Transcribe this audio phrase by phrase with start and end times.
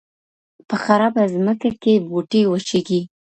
[0.67, 3.01] په خرابه ځمکه کې بوټی وچېږي.